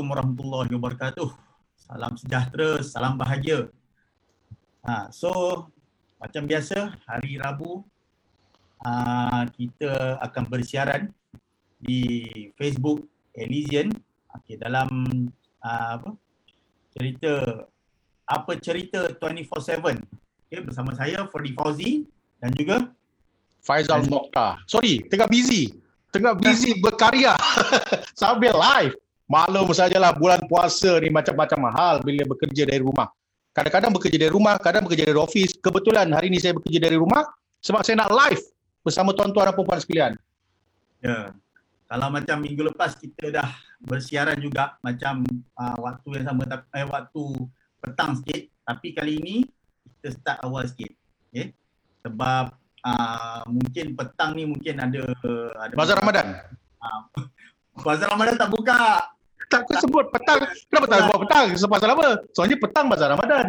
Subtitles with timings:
[0.00, 1.28] Assalamualaikum warahmatullahi wabarakatuh.
[1.76, 3.68] Salam sejahtera, salam bahagia.
[4.80, 5.28] Ha, so
[6.16, 7.84] macam biasa hari Rabu
[8.80, 11.12] uh, kita akan bersiaran
[11.84, 12.24] di
[12.56, 13.04] Facebook
[13.36, 13.92] Elysian
[14.32, 14.88] okay, dalam
[15.60, 16.16] uh, apa
[16.96, 17.68] cerita
[18.24, 20.00] apa cerita 24/7
[20.48, 22.08] okay, bersama saya Ferdi Fauzi
[22.40, 22.88] dan juga
[23.60, 24.64] Faizal Mokhtar.
[24.64, 25.76] Sorry, tengah busy.
[26.08, 27.36] Tengah busy berkarya
[28.16, 28.96] sambil live.
[29.30, 33.06] Maklum sajalah bulan puasa ni macam-macam hal bila bekerja dari rumah.
[33.54, 35.54] Kadang-kadang bekerja dari rumah, kadang bekerja dari office.
[35.54, 37.22] Kebetulan hari ini saya bekerja dari rumah
[37.62, 38.42] sebab saya nak live
[38.82, 40.12] bersama tuan-tuan dan puan sekalian.
[40.98, 41.30] Ya.
[41.86, 43.50] Kalau macam minggu lepas kita dah
[43.82, 45.22] bersiaran juga macam
[45.58, 46.42] uh, waktu yang sama
[46.74, 47.24] eh, waktu
[47.82, 49.36] petang sikit tapi kali ini
[49.98, 50.90] kita start awal sikit.
[51.30, 51.54] Okay?
[52.02, 55.02] Sebab uh, mungkin petang ni mungkin ada
[55.54, 56.26] ada Bazar Ramadan.
[56.80, 57.04] Uh,
[57.84, 59.04] Bazar Ramadan tak buka.
[59.50, 60.40] Tak kau sebut petang.
[60.70, 61.46] Kenapa tak buat petang?
[61.58, 62.06] Sebab apa?
[62.30, 63.46] Soalnya petang Bazar Ramadan.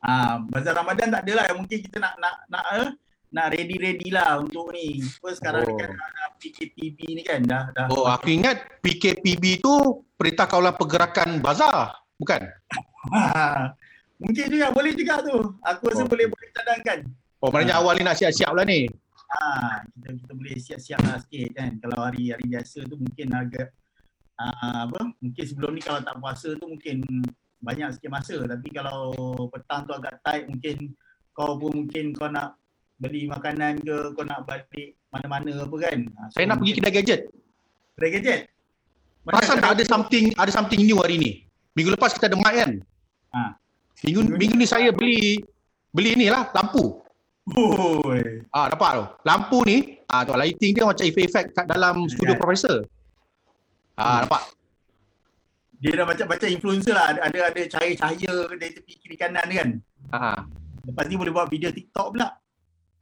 [0.00, 1.44] Ah, Bazar Ramadan tak adalah.
[1.52, 2.88] Mungkin kita nak nak nak eh,
[3.30, 5.04] nak ready-ready lah untuk ni.
[5.20, 5.68] First sekarang oh.
[5.68, 7.86] ni kan ada PKPB ni kan dah dah.
[7.92, 12.40] Oh, aku ingat PKPB tu Perintah Kawalan Pergerakan Bazar, bukan?
[14.24, 15.36] Mungkin juga boleh juga tu.
[15.64, 16.08] Aku rasa oh.
[16.08, 16.98] boleh boleh cadangkan.
[17.40, 17.80] Oh, maknanya ha.
[17.80, 18.84] awal ni nak siap-siap lah ni.
[19.30, 21.70] Ha, kita kita boleh siap-siap lah sikit kan.
[21.80, 23.72] Kalau hari hari biasa tu mungkin agak
[24.40, 27.04] uh, apa mungkin sebelum ni kalau tak puasa tu mungkin
[27.60, 29.12] banyak sikit masa tapi kalau
[29.52, 30.96] petang tu agak tight mungkin
[31.36, 32.56] kau pun mungkin kau nak
[32.96, 36.92] beli makanan ke kau nak balik mana-mana apa kan uh, so saya nak pergi kedai
[36.96, 37.20] gadget
[38.00, 38.40] kedai gadget
[39.26, 41.30] Pasal tak ada something ada something new hari ni.
[41.76, 42.70] Minggu lepas kita ada mic kan?
[43.36, 43.40] Ha.
[44.08, 45.44] Minggu, minggu, ni saya beli
[45.92, 47.04] beli ni lah lampu.
[47.52, 48.40] Oi.
[48.48, 49.04] Ah dapat tu.
[49.28, 52.40] Lampu ni ah tu lighting dia macam efek-efek kat dalam studio yeah.
[52.40, 52.76] profesor.
[54.00, 54.22] Ah hmm.
[54.24, 54.42] dapat.
[55.80, 57.06] Dia dah macam-macam influencer lah.
[57.20, 59.68] Ada ada cahaya-cahaya dari tepi kiri kanan kan.
[60.12, 60.44] Ha.
[60.88, 62.28] Lepas ni boleh buat video TikTok pula.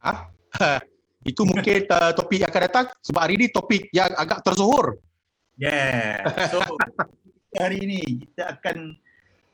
[0.03, 0.11] Ha?
[1.29, 4.95] Itu mungkin uh, topik yang akan datang sebab hari ni topik yang agak terzuhur.
[5.59, 6.23] Yeah.
[6.47, 6.63] So
[7.59, 8.95] hari ni kita akan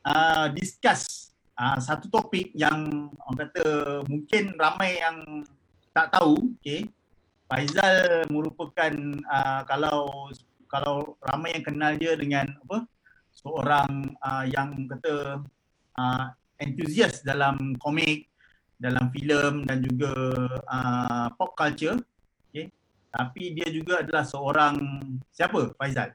[0.05, 3.65] uh, discuss uh, satu topik yang orang kata
[4.05, 5.41] mungkin ramai yang
[5.95, 6.85] tak tahu, okay.
[7.45, 8.93] Faizal merupakan
[9.29, 10.27] uh, kalau
[10.75, 12.83] kalau ramai yang kenal dia dengan apa
[13.31, 15.39] seorang uh, yang kata
[15.95, 16.25] uh,
[16.59, 18.27] enthusiast dalam komik,
[18.75, 20.11] dalam filem dan juga
[20.67, 21.95] uh, pop culture.
[22.51, 22.67] Okay.
[23.15, 24.75] Tapi dia juga adalah seorang
[25.31, 26.11] siapa Faizal?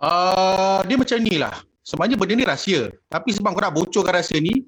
[0.00, 1.52] Uh, dia macam ni lah.
[1.84, 2.92] Sebenarnya benda ni rahsia.
[3.12, 4.64] Tapi sebab kau nak bocorkan rahsia ni,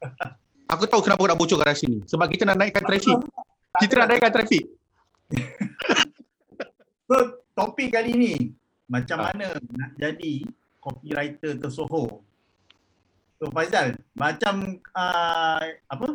[0.72, 2.04] aku tahu kenapa kau nak bocorkan rahsia ni.
[2.04, 3.16] Sebab kita nak naikkan trafik.
[3.80, 4.64] Kita nak naikkan trafik.
[7.14, 8.34] so, topik kali ni
[8.90, 9.30] macam ha.
[9.30, 10.42] mana nak jadi
[10.82, 12.20] copywriter tersohor.
[13.40, 16.06] So Faizal, macam uh, apa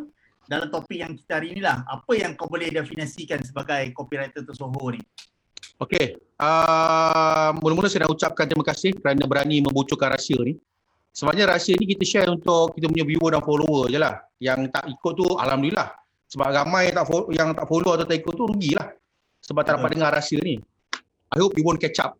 [0.46, 4.94] dalam topik yang kita hari ni lah, apa yang kau boleh definisikan sebagai copywriter tersohor
[4.94, 5.02] ni?
[5.80, 10.60] Okey, uh, mula-mula saya nak ucapkan terima kasih kerana berani membocorkan rahsia ni.
[11.10, 14.22] Sebabnya rahsia ni kita share untuk kita punya viewer dan follower je lah.
[14.38, 15.90] Yang tak ikut tu Alhamdulillah.
[16.30, 18.88] Sebab ramai yang tak follow, yang tak follow atau tak ikut tu rugilah.
[19.42, 20.62] Sebab tak dapat dengar rahsia ni.
[21.30, 22.18] I hope you won't catch up.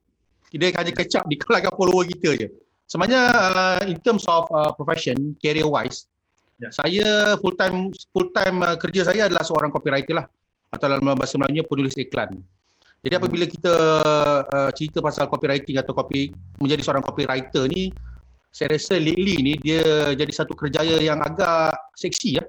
[0.51, 2.49] Dia hanya catch up di kalangan follower kita je.
[2.91, 6.11] Sebenarnya uh, in terms of uh, profession, career wise,
[6.59, 6.75] yeah.
[6.75, 10.27] saya full time full time uh, kerja saya adalah seorang copywriter lah.
[10.75, 12.43] Atau dalam bahasa Melayu penulis iklan.
[13.03, 13.75] Jadi apabila kita
[14.47, 17.95] uh, cerita pasal copywriting atau copy menjadi seorang copywriter ni,
[18.51, 22.45] saya rasa lately ni dia jadi satu kerjaya yang agak seksi ya.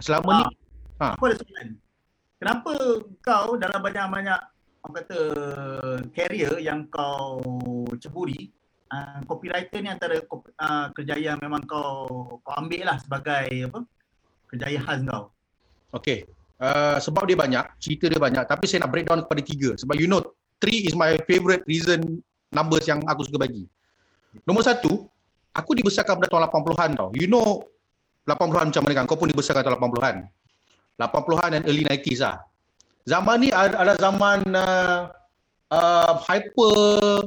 [0.00, 0.36] Selama ha.
[0.40, 0.44] ni.
[1.00, 1.06] Ha.
[1.16, 1.26] Apa
[2.42, 2.74] Kenapa
[3.22, 4.40] kau dalam banyak-banyak
[4.82, 5.20] orang kata
[6.10, 7.38] career yang kau
[8.02, 8.50] ceburi
[8.90, 13.80] uh, copywriter ni antara uh, kerjaya yang memang kau kau ambil lah sebagai apa
[14.50, 15.30] kerjaya khas kau
[15.92, 16.24] Okay.
[16.62, 20.08] Uh, sebab dia banyak, cerita dia banyak tapi saya nak breakdown kepada tiga sebab you
[20.08, 20.24] know
[20.62, 22.22] three is my favourite reason
[22.54, 23.66] numbers yang aku suka bagi.
[24.46, 25.04] Nombor satu,
[25.52, 27.10] aku dibesarkan pada tahun 80-an tau.
[27.18, 27.66] You know
[28.24, 29.04] 80-an macam mana kan?
[29.10, 30.16] Kau pun dibesarkan tahun 80-an.
[31.00, 32.36] 80-an dan early 90s lah.
[33.02, 35.10] Zaman ni adalah zaman uh,
[35.74, 37.26] uh, hyper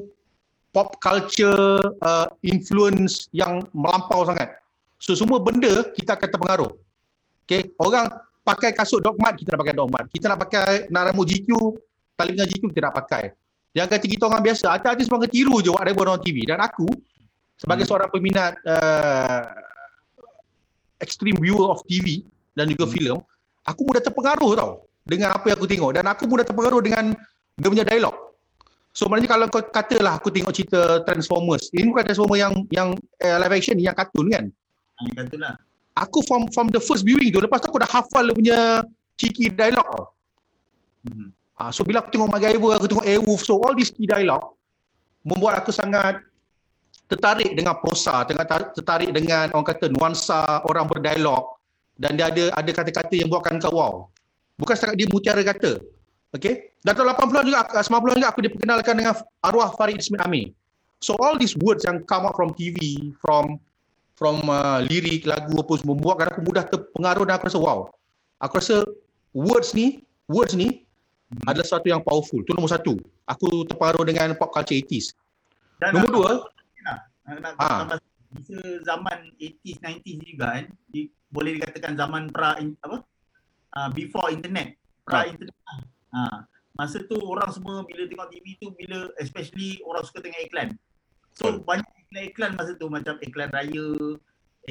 [0.71, 4.55] pop culture uh, influence yang melampau sangat.
[5.03, 6.71] So semua benda kita akan terpengaruh.
[7.45, 8.07] Okay, orang
[8.47, 10.03] pakai kasut dogmat, kita nak pakai dogmat.
[10.09, 11.49] Kita nak pakai naramu GQ,
[12.15, 13.23] talinga GQ kita nak pakai.
[13.75, 16.47] Yang kata kita orang biasa, artis-artis pun tiru je whatever on TV.
[16.47, 16.87] Dan aku,
[17.59, 17.91] sebagai hmm.
[17.91, 19.51] seorang peminat uh,
[21.03, 22.23] extreme viewer of TV
[22.55, 22.93] dan juga hmm.
[22.95, 23.17] filem,
[23.67, 27.13] aku mudah terpengaruh tau dengan apa yang aku tengok dan aku pun dah terpengaruh dengan
[27.55, 28.15] dia punya dialog.
[28.95, 32.89] So maknanya kalau kau katalah aku tengok cerita Transformers, ini bukan Transformers yang yang
[33.21, 34.45] uh, live action yang kartun kan.
[34.97, 35.53] Ha, katalah.
[35.95, 38.59] Aku from from the first viewing tu, lepas tu aku dah hafal dia punya
[39.15, 40.05] cheeky dialog tau.
[41.07, 41.29] Hmm.
[41.55, 44.43] Ah, so bila aku tengok MacGyver, aku tengok Airwolf, so all these key dialog
[45.23, 46.19] membuat aku sangat
[47.07, 51.55] tertarik dengan prosa, tertarik dengan orang kata nuansa orang berdialog
[51.95, 53.93] dan dia ada ada kata-kata yang buatkan kau wow.
[54.55, 55.83] Bukan setakat dia mutiara kata.
[56.35, 56.75] Okay?
[56.83, 59.13] Dan tahun 80-an juga, 90-an juga aku diperkenalkan dengan
[59.43, 60.51] arwah Farid Ismail Amir.
[61.03, 63.59] So all these words yang come out from TV, from
[64.15, 67.79] from uh, lirik, lagu apa semua, membuatkan aku mudah terpengaruh dan aku rasa wow.
[68.39, 68.77] Aku rasa
[69.35, 70.87] words ni, words ni
[71.31, 71.51] hmm.
[71.51, 72.39] adalah sesuatu yang powerful.
[72.39, 72.95] Itu nombor satu.
[73.27, 75.11] Aku terpengaruh dengan pop culture 80s.
[75.83, 76.31] Dan nombor dua,
[76.87, 76.97] nak,
[77.27, 77.99] nak ha.
[78.31, 78.57] bisa
[78.87, 83.03] zaman 80s 90s juga kan di, boleh dikatakan zaman pra apa
[83.75, 85.29] uh, before internet pra ha.
[85.29, 85.55] internet
[86.15, 86.47] ha.
[86.75, 90.69] masa tu orang semua bila tengok TV tu bila especially orang suka tengok iklan
[91.35, 91.55] so Betul.
[91.67, 93.87] banyak iklan-iklan masa tu macam iklan raya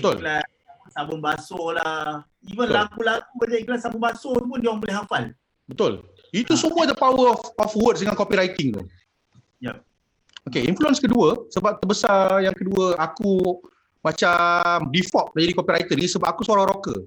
[0.01, 0.93] iklan Betul.
[0.93, 2.77] sabun basuh lah even Betul.
[2.77, 5.25] lagu-lagu macam iklan sabun basuh pun dia orang boleh hafal
[5.65, 6.05] Betul.
[6.35, 8.83] Itu semua the power of, of words dengan copywriting tu.
[9.62, 9.73] Ya.
[9.73, 9.77] Yep.
[10.45, 13.65] Okay, influence kedua, sebab terbesar yang kedua aku
[14.05, 17.01] macam default menjadi copywriter ni sebab aku seorang rocker.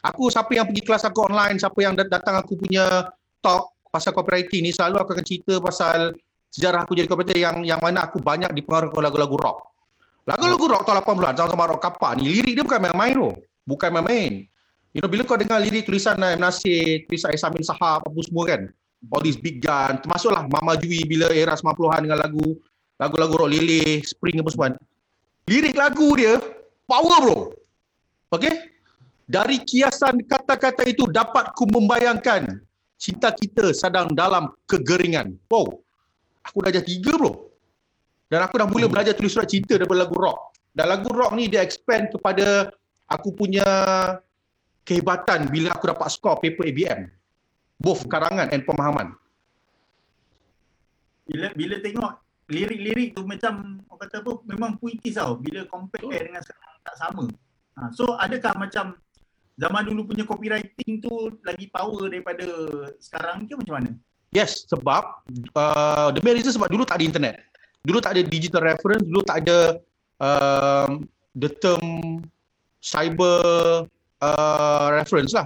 [0.00, 3.12] Aku siapa yang pergi kelas aku online, siapa yang datang aku punya
[3.44, 6.14] talk pasal copywriting ni selalu aku akan cerita pasal
[6.48, 9.58] sejarah aku jadi copywriter yang yang mana aku banyak dipengaruhi oleh lagu-lagu rock.
[10.24, 13.30] Lagu-lagu rock tahun 80-an sama-sama rock kapak ni, lirik dia bukan main-main tu.
[13.66, 14.32] Bukan main-main.
[14.90, 18.66] You know, bila kau dengar lirik tulisan Naim Nasir, tulisan Isamin Sahab, apa semua kan,
[19.14, 22.58] all these big gun, termasuklah Mama Jui bila era 90-an dengan lagu
[22.98, 24.76] lagu-lagu rock lele, spring apa semua.
[25.48, 26.36] Lirik lagu dia
[26.84, 27.38] power bro.
[28.34, 28.70] Okay?
[29.30, 32.50] Dari kiasan kata-kata itu dapat ku membayangkan
[32.98, 35.38] cinta kita sedang dalam kegeringan.
[35.46, 35.78] Wow.
[36.50, 37.46] Aku dah ajar tiga bro.
[38.26, 38.94] Dan aku dah mula hmm.
[38.94, 40.58] belajar tulis surat cinta daripada lagu rock.
[40.74, 42.74] Dan lagu rock ni dia expand kepada
[43.06, 43.66] aku punya
[44.82, 47.06] kehebatan bila aku dapat skor paper ABM.
[47.78, 49.14] Both karangan and pemahaman.
[51.30, 52.12] Bila bila tengok
[52.50, 56.10] lirik-lirik tu macam orang kata apa memang puitis tau bila compare oh.
[56.10, 57.24] dengan sekarang tak sama.
[57.78, 58.98] Ha, so adakah macam
[59.60, 62.48] zaman dulu punya copywriting tu lagi power daripada
[62.96, 63.90] sekarang ke macam mana?
[64.32, 67.34] Yes, sebab uh, the main reason sebab dulu tak ada internet.
[67.84, 69.58] Dulu tak ada digital reference, dulu tak ada
[70.22, 71.04] um,
[71.36, 72.24] the term
[72.80, 73.84] cyber
[74.24, 75.44] uh, reference lah.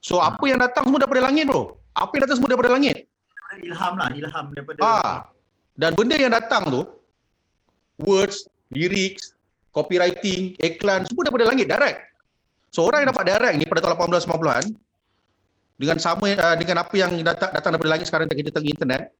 [0.00, 0.32] So ha.
[0.32, 1.76] apa yang datang semua daripada langit bro.
[1.92, 3.04] Apa yang datang semua daripada langit.
[3.60, 5.28] Ilham lah, ilham daripada ah,
[5.76, 6.82] dan benda yang datang tu,
[8.00, 9.36] words, lyrics,
[9.76, 12.11] copywriting, iklan, semua daripada langit, direct.
[12.72, 14.64] So orang yang dapat direct ni pada tahun 1890-an,
[15.76, 19.12] dengan sama uh, dengan apa yang datang, datang daripada langit sekarang kita tengok internet,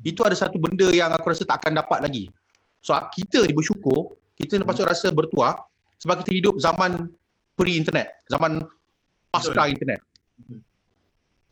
[0.00, 2.32] itu ada satu benda yang aku rasa tak akan dapat lagi.
[2.80, 5.52] So kita ni bersyukur, kita ni patut rasa bertuah
[6.00, 7.12] sebab kita hidup zaman
[7.60, 8.64] pre-internet, zaman
[9.28, 10.00] pasca internet.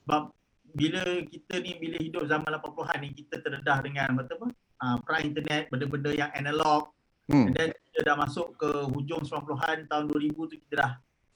[0.08, 0.32] Sebab
[0.72, 4.46] bila kita ni bila hidup zaman 80-an ni kita terdedah dengan apa apa
[4.80, 6.88] uh, pra internet benda-benda yang analog
[7.28, 7.52] hmm.
[7.52, 10.92] dan kita dah masuk ke hujung 90-an tahun 2000 tu kita dah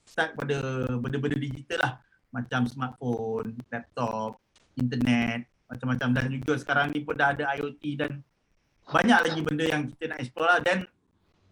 [0.07, 1.93] start pada benda-benda digital lah.
[2.31, 4.39] Macam smartphone, laptop,
[4.79, 6.09] internet macam-macam.
[6.15, 8.23] Dan juga sekarang ni pun dah ada IoT dan
[8.87, 10.59] banyak lagi benda yang kita nak explore lah.
[10.63, 10.87] Dan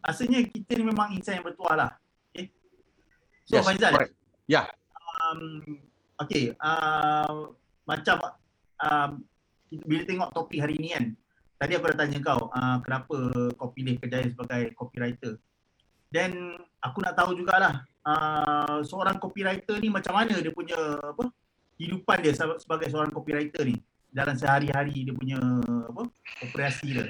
[0.05, 1.91] rasanya kita ni memang insan yang bertuah lah.
[2.29, 2.53] Okay.
[3.49, 4.05] so yes, Faizal ya.
[4.45, 4.65] yeah.
[5.25, 5.41] um,
[6.21, 7.53] okay uh,
[7.89, 8.17] macam
[8.85, 9.09] um,
[9.85, 11.05] bila tengok topik hari ni kan
[11.57, 13.17] tadi aku dah tanya kau uh, kenapa
[13.57, 15.41] kau pilih kerjaya sebagai copywriter?
[16.13, 21.27] Dan aku nak tahu jugalah uh, seorang copywriter ni macam mana dia punya apa
[21.75, 23.75] kehidupan dia sebagai seorang copywriter ni?
[24.15, 25.41] Dalam sehari-hari dia punya
[25.91, 26.07] apa
[26.39, 27.05] operasi dia.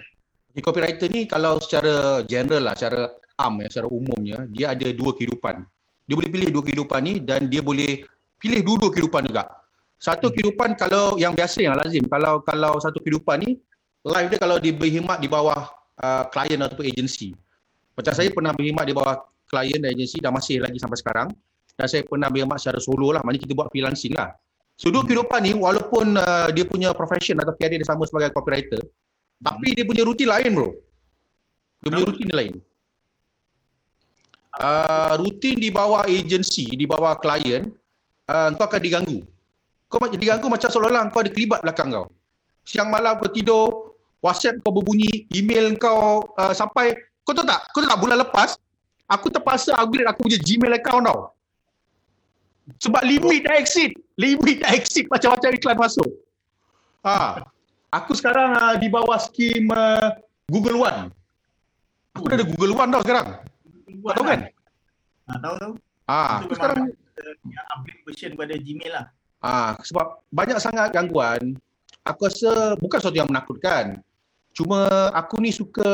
[0.55, 5.13] Di copywriter ni kalau secara general lah secara am ya secara umumnya dia ada dua
[5.13, 5.61] kehidupan.
[6.05, 8.01] Dia boleh pilih dua kehidupan ni dan dia boleh
[8.41, 9.51] pilih dua-dua kehidupan juga.
[10.01, 13.51] Satu kehidupan kalau yang biasa yang lazim kalau kalau satu kehidupan ni
[14.05, 15.69] life dia kalau dia berkhidmat di bawah
[16.01, 17.37] uh, klien ataupun agensi.
[17.95, 21.27] Macam saya pernah berkhidmat di bawah klien dan agensi dan masih lagi sampai sekarang
[21.75, 24.31] dan saya pernah berkhidmat secara solo lah maknanya kita buat freelancing lah.
[24.75, 28.83] So dua kehidupan ni walaupun uh, dia punya profession atau career dia sama sebagai copywriter
[29.39, 30.69] tapi dia punya rutin lain bro.
[31.83, 32.53] Dia punya rutin lain.
[34.55, 37.67] Uh, rutin di bawah agensi, di bawah klien,
[38.31, 39.19] uh, kau akan diganggu
[39.95, 42.11] kau macam diganggu macam seolah-olah kau ada kelibat belakang kau.
[42.65, 47.63] Siang malam kau tidur, WhatsApp kau berbunyi, email kau uh, sampai kau tahu tak?
[47.71, 48.59] Kau tahu tak bulan lepas
[49.05, 51.19] aku terpaksa upgrade aku punya Gmail account tau.
[52.81, 53.93] Sebab limit dah exit.
[54.17, 56.09] Limit dah exit macam-macam iklan masuk.
[57.05, 57.45] Ha.
[57.93, 60.17] Aku sekarang uh, di bawah skim uh,
[60.49, 61.13] Google One.
[62.17, 63.27] Aku dah ada Google One tau sekarang.
[64.01, 64.39] Kau tahu kan?
[65.29, 65.73] Ha, tahu tahu.
[66.05, 66.93] Ah, aku sekarang
[67.73, 69.05] upgrade version pada Gmail lah.
[69.45, 71.57] ah sebab banyak sangat gangguan.
[72.05, 74.01] Aku rasa bukan sesuatu yang menakutkan.
[74.53, 75.85] Cuma aku ni suka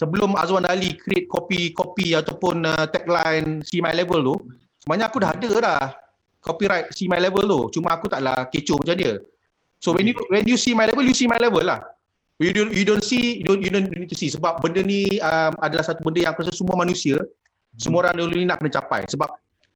[0.00, 4.36] sebelum Azwan Ali create copy-copy ataupun uh, tagline See My Level tu,
[4.80, 5.82] sebenarnya aku dah ada dah
[6.40, 7.60] copyright See My Level tu.
[7.76, 9.20] Cuma aku taklah kecoh macam dia.
[9.80, 11.80] So when you when you see my level, you see my level lah.
[12.36, 15.20] You don't you don't see you don't you don't need to see sebab benda ni
[15.20, 17.20] um, adalah satu benda yang aku rasa semua manusia
[17.76, 19.28] semua orang dulu ni nak kena capai sebab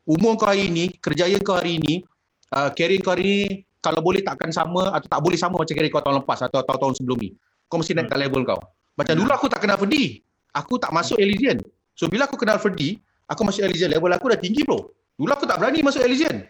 [0.05, 2.05] umur kau hari ni, kerjaya kau hari ni,
[2.53, 3.41] uh, career kau hari ni
[3.81, 6.95] kalau boleh takkan sama atau tak boleh sama macam career kau tahun lepas atau tahun-tahun
[7.01, 7.31] sebelum ni.
[7.69, 8.61] Kau mesti naik ke level kau.
[8.95, 10.23] Macam dulu aku tak kenal Ferdi.
[10.55, 11.59] Aku tak masuk Elysian.
[11.95, 14.87] So bila aku kenal Ferdi, aku masuk Elysian, level aku dah tinggi bro.
[15.15, 16.47] Dulu aku tak berani masuk Elysian.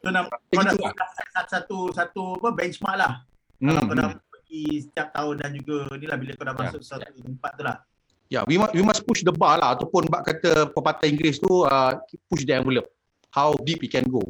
[0.00, 0.92] So nak Eh, kau nak lah.
[1.12, 3.12] satu, satu satu apa benchmark lah.
[3.60, 4.20] Kalau kau dah Hmm.
[4.32, 6.60] pergi setiap tahun dan juga ni lah bila kau dah Ya.
[6.64, 7.76] masuk satu tempat tu lah.
[8.30, 11.36] Ya, yeah, we must, we must push the bar lah ataupun bak kata pepatah Inggeris
[11.36, 11.92] tu uh,
[12.30, 12.88] push the envelope.
[13.28, 14.22] How deep it can go.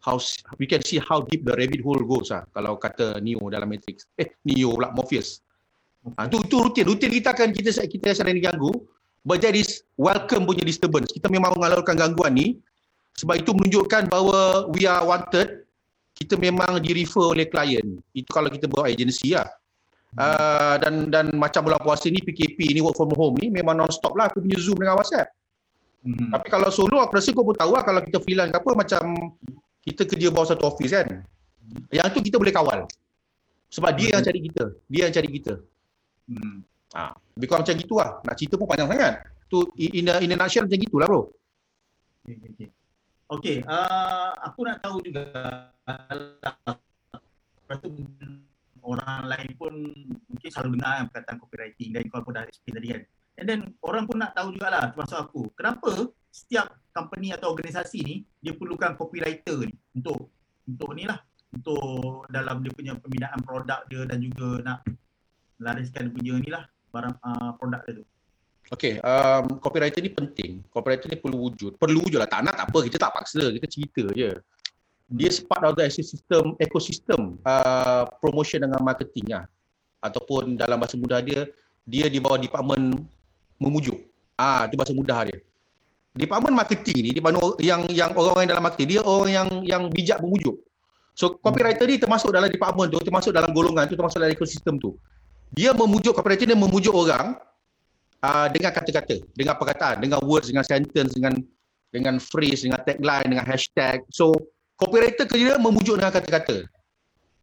[0.00, 0.16] How
[0.56, 4.08] we can see how deep the rabbit hole goes lah kalau kata Neo dalam Matrix.
[4.16, 5.44] Eh, Neo pula Morpheus.
[6.16, 6.88] Ha, tu tu rutin.
[6.88, 8.72] Rutin kita akan kita kita sering diganggu.
[9.20, 11.12] But that is welcome punya disturbance.
[11.12, 12.56] Kita memang mengalurkan gangguan ni
[13.20, 15.68] sebab itu menunjukkan bahawa we are wanted.
[16.16, 18.00] Kita memang di refer oleh klien.
[18.16, 19.48] Itu kalau kita buat agensi lah.
[20.18, 24.10] Uh, dan dan macam bulan puasa ni PKP ni work from home ni memang non-stop
[24.18, 25.30] lah aku punya Zoom dengan WhatsApp.
[26.00, 26.32] Hmm.
[26.32, 29.02] Tapi kalau solo aku rasa kau pun tahu lah kalau kita freelance ke apa macam
[29.84, 31.24] kita kerja bawah satu office kan.
[31.88, 32.84] Yang tu kita boleh kawal.
[33.70, 34.64] Sebab dia yang cari kita.
[34.90, 35.52] Dia yang cari kita.
[36.26, 36.62] Hmm.
[36.90, 38.10] Ha, lebih kurang macam gitu lah.
[38.26, 39.14] Nak cerita pun panjang sangat.
[39.50, 41.22] Tu in a, in a nutshell macam gitulah bro.
[42.26, 42.68] Okay, okay, okay.
[43.30, 45.22] Okay, uh, aku nak tahu juga
[47.62, 47.94] lepas tu
[48.82, 49.70] orang lain pun
[50.26, 53.02] mungkin selalu dengar kan perkataan copywriting dan kau pun dah explain tadi kan.
[53.38, 55.42] And then orang pun nak tahu jugalah termasuk aku.
[55.54, 60.30] Kenapa setiap company atau organisasi ni dia perlukan copywriter ni untuk
[60.66, 61.18] untuk ni lah
[61.50, 64.78] untuk dalam dia punya pembinaan produk dia dan juga nak
[65.58, 68.04] lariskan dia punya ni lah barang uh, produk dia tu.
[68.70, 70.62] Okay, um, copywriter ni penting.
[70.70, 71.74] Copywriter ni perlu wujud.
[71.74, 72.30] Perlu wujud lah.
[72.30, 72.78] Tak nak tak apa.
[72.86, 73.50] Kita tak paksa.
[73.50, 74.30] Kita cerita je.
[75.10, 79.50] Dia part of the ecosystem, ecosystem uh, promotion dengan marketing lah.
[79.98, 81.50] Ataupun dalam bahasa mudah dia,
[81.82, 83.10] dia di bawah department
[83.60, 84.00] memujuk.
[84.40, 85.38] Ah, itu bahasa mudah dia.
[86.16, 90.18] Department marketing ni, di mana yang yang orang-orang dalam marketing, dia orang yang yang bijak
[90.18, 90.58] memujuk.
[91.14, 94.96] So copywriter ni termasuk dalam department tu, termasuk dalam golongan tu, termasuk dalam ekosistem tu.
[95.52, 97.36] Dia memujuk copywriter dia memujuk orang
[98.24, 101.36] uh, dengan kata-kata, dengan perkataan, dengan words, dengan sentence, dengan
[101.92, 104.02] dengan phrase, dengan tagline, dengan hashtag.
[104.10, 104.32] So
[104.80, 106.64] copywriter kerja dia memujuk dengan kata-kata.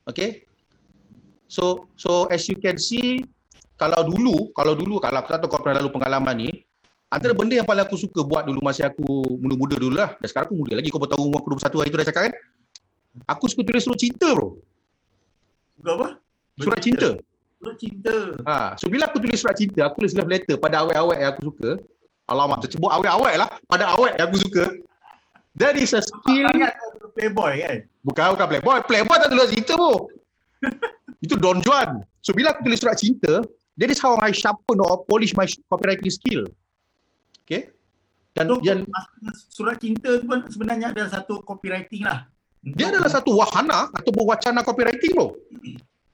[0.09, 0.43] Okay?
[1.47, 3.23] So so as you can see
[3.77, 6.49] kalau dulu, kalau dulu kalau aku tak tahu kau pernah lalu pengalaman ni,
[7.13, 10.17] antara benda yang paling aku suka buat dulu masa aku muda-muda dulu lah.
[10.17, 12.33] Dan sekarang aku muda lagi, kau tahu umur aku 21 hari tu dah cakap kan.
[13.29, 14.57] Aku suka tulis surat cinta bro.
[15.77, 16.07] Suka apa?
[16.57, 17.09] Surat cinta.
[17.61, 18.15] Surat cinta.
[18.45, 21.41] Ha, so bila aku tulis surat cinta, aku tulis love letter pada awet-awet yang aku
[21.53, 21.69] suka.
[22.27, 23.49] Alamak, tersebut awet-awet lah.
[23.69, 24.65] Pada awet yang aku suka.
[25.57, 26.49] That is a skill.
[27.17, 27.77] Playboy kan?
[28.05, 28.77] Bukan, bukan playboy.
[28.85, 30.05] Playboy tak tulis cinta bro.
[31.25, 32.05] Itu Don Juan.
[32.21, 33.41] So bila aku tulis surat cinta,
[33.77, 36.49] that is how I sharpen or polish my copywriting skill.
[37.45, 37.71] Okay?
[38.37, 38.85] Dan, So, dan
[39.49, 42.29] surat cinta tu pun sebenarnya adalah satu copywriting lah.
[42.75, 45.37] dia adalah satu wahana atau wacana copywriting bro.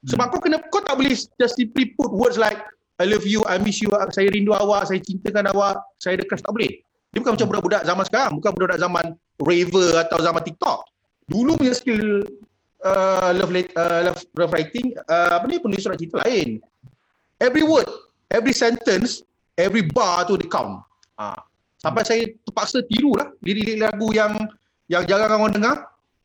[0.04, 2.60] Sebab kau kena kau tak boleh just simply put words like
[3.02, 6.44] I love you, I miss you, saya rindu awak, saya cintakan awak, saya ada crush
[6.46, 6.78] tak boleh.
[7.10, 9.04] Dia bukan macam budak-budak zaman sekarang, bukan budak-budak zaman
[9.42, 10.78] raver atau zaman TikTok.
[11.26, 12.22] Dulu punya skill
[12.86, 16.62] uh, love, uh, love, love writing, uh, apa ni penulis surat cinta lain.
[17.42, 17.88] Every word,
[18.30, 19.26] every sentence,
[19.58, 20.82] every bar tu dia count.
[21.18, 21.34] Ha.
[21.82, 24.32] Sampai saya terpaksa tiru lah lirik-lirik lagu yang
[24.88, 25.76] yang jarang orang dengar.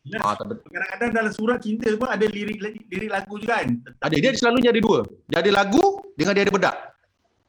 [0.07, 0.23] Yes.
[0.23, 0.63] Ah, betul.
[0.71, 3.67] Kadang-kadang dalam surat cinta pun ada lirik lirik lagu juga kan.
[3.99, 5.03] Ada dia selalunya ada dua.
[5.27, 5.83] Dia ada lagu
[6.15, 6.75] dengan dia ada bedak.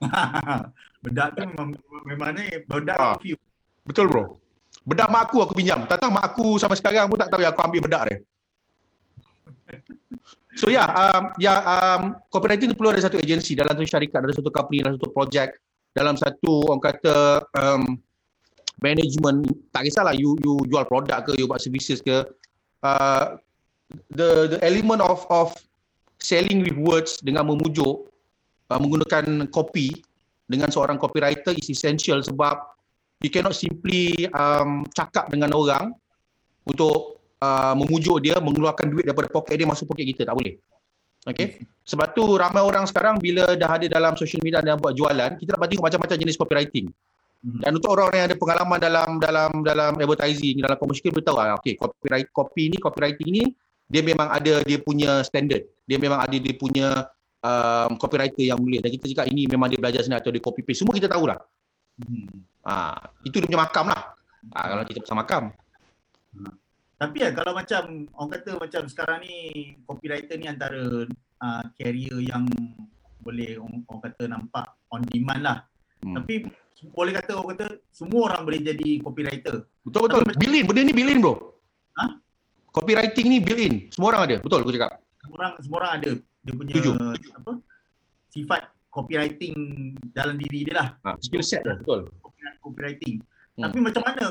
[1.05, 1.69] bedak tu memang
[2.09, 3.15] memang ni bedak Ah.
[3.17, 3.37] review.
[3.87, 4.25] Betul bro.
[4.83, 5.87] Bedak mak aku aku pinjam.
[5.87, 8.19] Tak tahu mak aku sampai sekarang pun tak tahu yang aku ambil bedak dia.
[10.61, 14.37] So yeah, um, yeah, um, copywriting tu perlu ada satu agensi dalam satu syarikat, dalam
[14.37, 15.57] satu company, dalam satu projek,
[15.97, 17.17] dalam satu orang kata
[17.57, 17.97] um,
[18.85, 19.49] management.
[19.73, 22.29] Tak kisahlah you you jual produk ke, you buat services ke.
[22.85, 23.41] Uh,
[24.13, 25.57] the the element of of
[26.21, 28.13] selling with words dengan memujuk
[28.69, 29.97] uh, menggunakan copy
[30.45, 32.61] dengan seorang copywriter is essential sebab
[33.25, 35.97] you cannot simply um, cakap dengan orang
[36.69, 40.57] untuk uh, memujuk dia mengeluarkan duit daripada poket dia masuk poket kita tak boleh.
[41.21, 41.61] Okay.
[41.85, 45.53] Sebab tu ramai orang sekarang bila dah ada dalam social media dan buat jualan, kita
[45.53, 46.89] dapat tengok macam-macam jenis copywriting.
[47.41, 47.61] Hmm.
[47.61, 51.57] Dan untuk orang-orang yang ada pengalaman dalam dalam dalam advertising, dalam komersial kita tahu ah
[51.61, 53.45] okey copyright copy ni copywriting ni
[53.91, 55.67] dia memang ada dia punya standard.
[55.85, 57.11] Dia memang ada dia punya
[57.43, 58.79] um, copywriter yang boleh.
[58.79, 60.87] Dan kita cakap ini memang dia belajar sendiri atau dia copy paste.
[60.87, 61.41] Semua kita tahulah.
[62.01, 62.29] Hmm.
[62.63, 64.15] Ah, itu dia punya makam lah.
[64.55, 65.43] Ah, kalau kita pasal makam.
[66.37, 66.55] Hmm.
[67.01, 69.37] Tapi ya kalau macam orang kata macam sekarang ni
[69.89, 71.09] copywriter ni antara
[71.41, 72.45] uh, carrier yang
[73.25, 75.59] boleh orang, orang kata nampak on demand lah.
[76.05, 76.21] Hmm.
[76.21, 76.45] Tapi
[76.93, 79.65] boleh kata orang kata semua orang boleh jadi copywriter.
[79.81, 80.29] Betul betul.
[80.37, 81.57] Bilin benda ni bilin bro.
[81.97, 82.05] Ha?
[82.69, 83.89] Copywriting ni bilin.
[83.89, 84.37] Semua orang ada.
[84.45, 85.01] Betul aku cakap.
[85.25, 86.95] Semua orang semua orang ada dia punya Tujuh.
[87.33, 87.53] apa?
[88.29, 89.57] Sifat copywriting
[90.13, 90.89] dalam diri dia lah.
[91.09, 91.81] Ha, skill set lah.
[91.81, 92.13] Betul.
[92.61, 93.25] Copywriting.
[93.57, 93.73] Hmm.
[93.73, 94.25] Tapi macam mana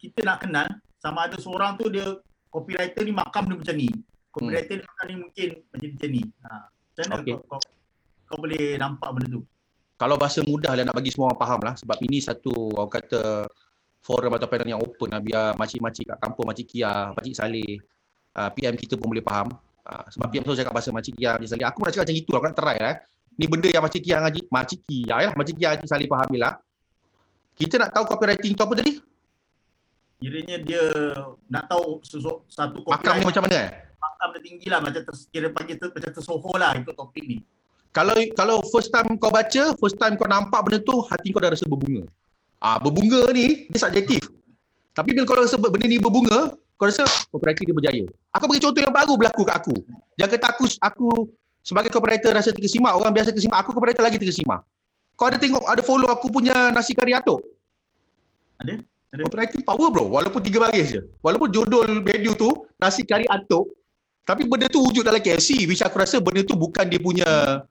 [0.00, 2.18] kita nak kenal sama ada seorang tu dia
[2.50, 3.88] copywriter ni makam dia macam ni.
[4.34, 4.86] Copywriter hmm.
[4.86, 6.22] makam ni mungkin macam, macam ni.
[6.42, 6.50] Ha.
[6.66, 7.34] Macam mana okay.
[7.34, 7.60] kau, kau,
[8.26, 9.42] kau boleh nampak benda tu?
[9.98, 11.74] Kalau bahasa mudah lah nak bagi semua orang faham lah.
[11.74, 13.50] Sebab ini satu orang kata
[13.98, 15.22] forum atau panel yang open lah.
[15.22, 17.82] Biar makcik-makcik kat kampung, makcik Kia, makcik Saleh,
[18.38, 19.50] uh, PM kita pun boleh faham.
[19.82, 21.66] Uh, sebab PM tu cakap bahasa makcik Kia, makcik Saleh.
[21.66, 22.38] Aku nak cakap macam itu lah.
[22.38, 22.90] Aku nak try lah.
[22.94, 22.96] Eh.
[23.38, 25.32] Ni benda yang makcik Kia, makcik, makcik Kia lah.
[25.34, 26.54] Makcik Kia, makcik Saleh faham lah.
[27.58, 28.92] Kita nak tahu copywriting tu apa tadi?
[30.18, 30.82] Kiranya dia
[31.46, 32.02] nak tahu
[32.50, 33.70] satu kopi makam ni macam mana eh?
[33.98, 37.38] Makam dia tinggi lah macam ter, kira pagi ter, macam tersoho lah ikut topik ni.
[37.94, 41.50] Kalau kalau first time kau baca, first time kau nampak benda tu, hati kau dah
[41.54, 42.04] rasa berbunga.
[42.58, 44.26] Ah berbunga ni dia subjektif.
[44.92, 48.04] Tapi bila kau rasa benda ni berbunga, kau rasa copywriter dia berjaya.
[48.34, 49.74] Aku bagi contoh yang baru berlaku kat aku.
[50.18, 51.08] Jangan kata aku aku
[51.62, 54.66] sebagai copywriter rasa terkesima, orang biasa terkesima, aku copywriter lagi terkesima.
[55.14, 57.42] Kau ada tengok ada follow aku punya nasi kari atuk?
[58.58, 58.82] Ada.
[59.08, 61.00] Copywriting power bro, walaupun tiga baris je.
[61.24, 63.72] Walaupun judul video tu, nasi kari atuk,
[64.28, 67.64] tapi benda tu wujud dalam KFC, which aku rasa benda tu bukan dia punya,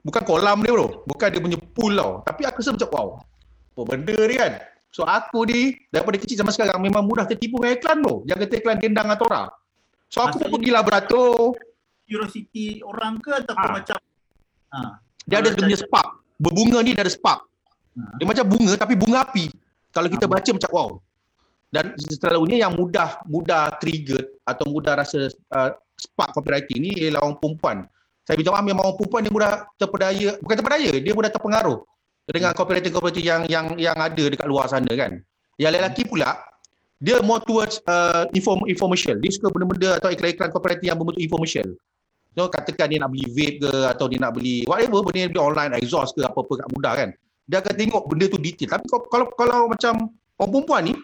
[0.00, 2.24] bukan kolam dia bro, bukan dia punya pool tau.
[2.24, 3.08] Tapi aku rasa macam wow,
[3.76, 4.52] apa benda ni kan.
[4.88, 8.24] So aku ni, daripada kecil sampai sekarang, memang mudah tertipu dengan iklan bro.
[8.24, 9.48] Jangan kata iklan dendang atau orang.
[10.08, 11.52] So aku pun pergilah beratur.
[12.08, 13.76] Curiosity orang ke ataupun ha.
[13.76, 13.96] macam,
[14.72, 14.96] ha.
[15.28, 16.08] dia ada dia punya spark.
[16.40, 17.44] Berbunga ni dia ada spark.
[18.00, 18.16] Ha.
[18.16, 19.52] Dia macam bunga tapi bunga api.
[19.92, 20.90] Kalau kita baca macam wow.
[21.68, 27.36] Dan selalunya yang mudah mudah trigger atau mudah rasa uh, spark copywriting ni ialah orang
[27.36, 27.76] perempuan.
[28.24, 31.78] Saya bincang memang orang perempuan dia mudah terpedaya, bukan terpedaya, dia mudah terpengaruh
[32.28, 35.20] dengan copywriting copywriting yang yang yang ada dekat luar sana kan.
[35.60, 36.40] Yang lelaki pula
[37.04, 39.20] dia more towards uh, inform, information.
[39.20, 41.76] Dia suka benda-benda atau iklan-iklan copywriting yang berbentuk information.
[42.38, 45.42] So katakan dia nak beli vape ke atau dia nak beli whatever benda yang beli
[45.42, 47.10] online exhaust ke apa-apa kat mudah kan
[47.48, 48.76] dia akan tengok benda tu detail.
[48.76, 50.94] Tapi kalau kalau, kalau macam orang perempuan ni,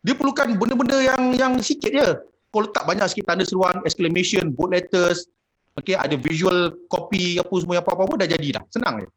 [0.00, 2.08] dia perlukan benda-benda yang yang sikit je.
[2.48, 5.28] Kau letak banyak sikit tanda seruan, exclamation, bold letters,
[5.76, 8.64] okay, ada visual copy apa semua yang apa-apa pun dah jadi dah.
[8.72, 9.08] Senang je.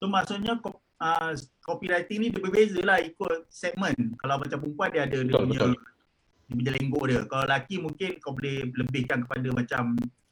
[0.00, 0.56] So maksudnya
[1.00, 4.16] uh, copywriting ni dia berbeza lah ikut segmen.
[4.18, 5.72] Kalau macam perempuan dia ada betul, dia punya betul.
[6.48, 7.20] dia punya lenggok dia.
[7.28, 9.82] Kalau lelaki mungkin kau boleh lebihkan kepada macam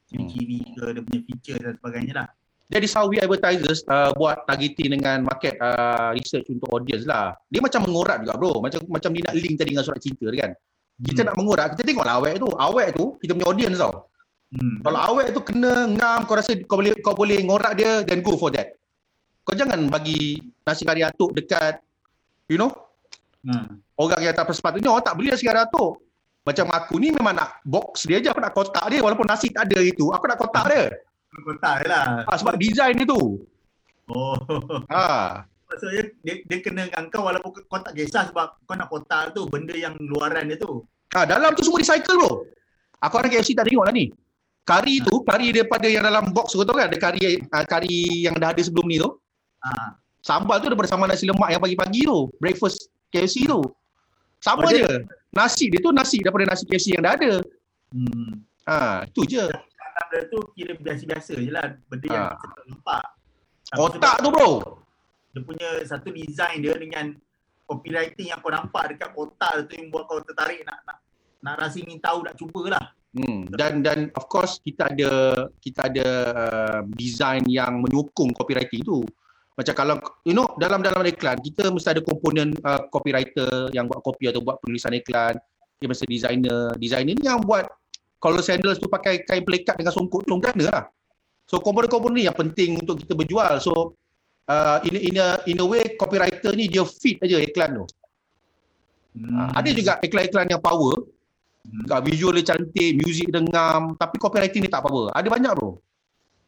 [0.09, 0.73] ciri-ciri hmm.
[0.73, 2.29] ke dia punya feature dan sebagainya lah.
[2.69, 7.33] Jadi Sawi Advertisers uh, buat targeting dengan market uh, research untuk audience lah.
[7.49, 8.61] Dia macam mengorat juga bro.
[8.61, 10.53] Macam macam dia nak link tadi dengan surat cinta kan.
[11.01, 11.29] Kita hmm.
[11.33, 12.49] nak mengorat, kita tengoklah awet tu.
[12.53, 14.13] Awet tu kita punya audience tau.
[14.53, 14.85] Hmm.
[14.85, 18.37] Kalau awet tu kena ngam, kau rasa kau boleh kau boleh ngorak dia, then go
[18.37, 18.77] for that.
[19.49, 20.37] Kau jangan bagi
[20.69, 21.81] nasi kari atuk dekat,
[22.53, 22.69] you know,
[23.49, 23.81] hmm.
[23.97, 26.05] orang yang tak sepatutnya, orang tak beli nasi kari atuk.
[26.45, 29.73] Macam aku ni memang nak box dia je, aku nak kotak dia walaupun nasi tak
[29.73, 30.93] ada itu, aku nak kotak dia
[31.43, 32.25] kotak lah.
[32.27, 33.43] Ha, sebab design dia tu.
[34.09, 34.37] Oh.
[34.91, 35.43] Ha.
[35.69, 39.45] Maksudnya dia, dia kena dengan kau walaupun kau tak kisah sebab kau nak kotak tu
[39.53, 40.81] benda yang luaran dia tu.
[41.13, 42.33] Ha, dalam tu semua recycle bro.
[43.05, 44.09] Aku orang KFC tak tengok lah ni.
[44.65, 48.53] Kari tu, kari daripada yang dalam box tu kan, ada kari uh, kari yang dah
[48.53, 49.13] ada sebelum ni tu.
[49.65, 49.97] Ha.
[50.25, 52.29] Sambal tu daripada sama nasi lemak yang pagi-pagi tu.
[52.41, 53.65] Breakfast KFC tu.
[54.41, 54.85] Sama oh, je.
[54.85, 55.05] Dia...
[55.33, 57.33] Nasi dia tu nasi daripada nasi KFC yang dah ada.
[57.93, 58.45] Hmm.
[58.69, 59.45] Ha, itu je
[60.09, 61.67] benda tu kira biasa-biasa je lah.
[61.91, 62.15] Benda ha.
[62.15, 63.05] yang kita tak nampak.
[63.69, 64.51] Kotak tu bro.
[65.35, 67.13] Dia punya satu design dia dengan
[67.69, 70.99] copywriting yang kau nampak dekat kotak tu yang buat kau tertarik nak nak,
[71.45, 72.87] nak rasa ingin tahu nak cuba lah.
[73.09, 73.49] Hmm.
[73.49, 75.11] dan dan of course kita ada
[75.65, 79.01] kita ada uh, design yang menyokong copywriting tu.
[79.57, 79.97] Macam kalau
[80.29, 84.45] you know dalam dalam iklan kita mesti ada komponen uh, copywriter yang buat copy atau
[84.45, 85.35] buat penulisan iklan.
[85.81, 86.75] Dia mesti designer.
[86.77, 87.65] Designer ni yang buat
[88.19, 90.85] kalau sandals tu pakai kain pelekat dengan songkok tu kena lah.
[91.49, 93.57] So komponen-komponen ni yang penting untuk kita berjual.
[93.63, 93.97] So
[94.51, 97.87] uh, in, in, a, in a way copywriter ni dia fit aja iklan tu.
[99.17, 99.33] Hmm.
[99.33, 101.09] Uh, ada juga iklan-iklan yang power
[101.69, 101.85] Hmm.
[101.85, 102.01] Hmm.
[102.07, 105.13] Visual dia cantik, music dia ngam, tapi copywriting ni tak apa-apa.
[105.13, 105.71] Ada banyak bro.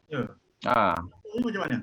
[0.08, 0.22] Ya.
[0.64, 0.96] Ha.
[1.36, 1.78] Ini macam mana?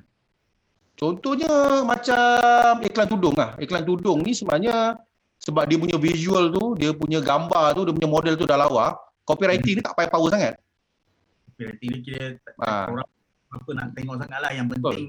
[0.97, 1.51] Contohnya
[1.85, 3.53] macam iklan tudung lah.
[3.61, 4.97] Iklan tudung ni sebenarnya
[5.37, 8.97] sebab dia punya visual tu, dia punya gambar tu, dia punya model tu dah lawa,
[9.27, 10.55] copywriting ni tak payah power sangat.
[11.53, 12.87] Berarti ni kira tak- Ha.
[12.87, 13.09] orang
[13.49, 14.51] apa nak tengok sangat lah.
[14.51, 15.07] Yang penting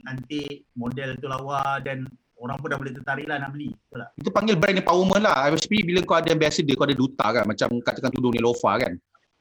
[0.00, 0.40] nanti
[0.72, 2.08] model tu lawa dan
[2.40, 3.68] orang pun dah boleh tertarik lah nak beli.
[3.68, 4.10] Betul tak?
[4.16, 5.36] Kita panggil brand empowerment lah.
[5.46, 7.44] ISP bila kau ada ambassador, kau ada duta kan.
[7.44, 8.92] Macam katakan tudung Nilofa kan.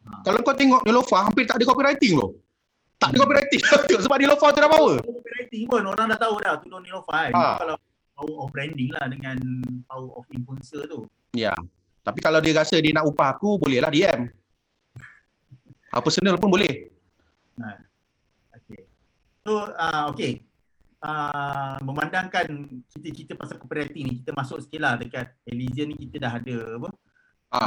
[0.03, 0.11] Ha.
[0.27, 2.35] Kalau kau tengok Nilofa, hampir tak ada copywriting loh.
[2.99, 3.61] Tak ada copywriting.
[4.03, 4.95] Sebab Nilofa tu dah power.
[4.99, 7.31] Copywriting pun orang dah tahu dah tudung Nilofa kan.
[7.31, 7.45] Ha.
[7.55, 7.75] Kalau
[8.19, 9.37] power of branding lah dengan
[9.87, 11.07] power of influencer tu.
[11.31, 11.55] Ya.
[12.09, 14.25] Tapi kalau dia rasa dia nak upah aku, bolehlah DM.
[15.93, 16.89] Ah, personal pun boleh.
[18.49, 18.89] Okay.
[19.45, 20.41] So, uh, okay.
[21.05, 22.49] Uh, memandangkan
[22.89, 26.89] cerita-cerita pasal copywriting ni, kita masuk sikit lah dekat Elysian ni kita dah ada apa?
[27.53, 27.61] Ah,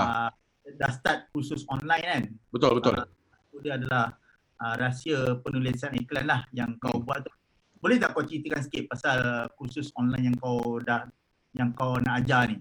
[0.62, 2.22] Uh, dah start kursus online kan?
[2.50, 2.94] betul betul.
[2.98, 3.06] Ah,
[3.46, 4.14] Itu dia adalah
[4.58, 7.30] uh, rahsia penulisan iklan lah yang kau buat tu.
[7.78, 11.06] Boleh tak kau ceritakan sikit pasal kursus online yang kau dah
[11.54, 12.58] yang kau nak ajar ni?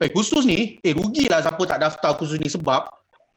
[0.00, 2.88] Eh khusus ni, eh rugilah siapa tak daftar khusus ni sebab